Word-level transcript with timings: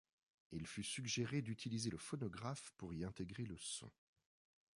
Il 0.51 0.65
fut 0.65 0.81
suggéré 0.83 1.43
d'utiliser 1.43 1.91
le 1.91 1.97
phonographe 1.99 2.73
pour 2.75 2.91
y 2.91 3.03
intégrer 3.05 3.43
le 3.45 3.55
son. 3.59 3.91